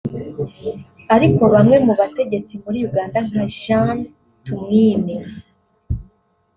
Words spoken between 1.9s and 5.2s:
bategetsi muri Uganda nka Gen Tumwine